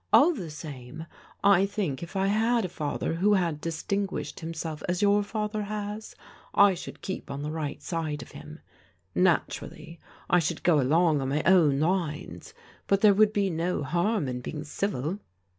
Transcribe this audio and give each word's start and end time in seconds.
All 0.11 0.33
the 0.33 0.49
same 0.49 1.05
I 1.43 1.67
think 1.67 2.01
if 2.01 2.15
I 2.15 2.25
had 2.25 2.65
a 2.65 2.69
father 2.69 3.13
who 3.13 3.35
had 3.35 3.61
distinguished 3.61 4.39
himself 4.39 4.81
as 4.89 5.03
your 5.03 5.21
father 5.21 5.61
has, 5.65 6.15
I 6.55 6.73
should 6.73 7.03
keep 7.03 7.29
on 7.29 7.43
the 7.43 7.51
right 7.51 7.79
side 7.83 8.23
of 8.23 8.31
him. 8.31 8.61
Naturally 9.13 9.99
I 10.27 10.39
should 10.39 10.63
go 10.63 10.81
along 10.81 11.21
on 11.21 11.29
my 11.29 11.43
own 11.43 11.79
lines, 11.79 12.55
but 12.87 13.01
there 13.01 13.13
would 13.13 13.31
be 13.31 13.51
no 13.51 13.83
harm 13.83 14.27
in 14.27 14.41
being 14.41 14.63
civil." 14.63 15.19